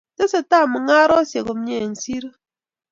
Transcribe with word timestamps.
Tesetai 0.17 0.63
mung'arosyek 0.71 1.43
komie 1.47 1.77
eng 1.85 1.95
siro. 2.01 2.29